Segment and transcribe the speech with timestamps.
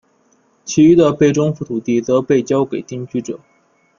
[0.65, 3.39] 其余的被征服土地则被交给定居者。